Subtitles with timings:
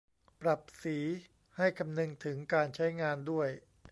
[0.41, 0.97] ปรับสี
[1.57, 3.49] ให้คำนึงถึงการใช้งานด้วย